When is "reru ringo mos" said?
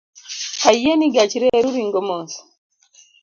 1.41-2.31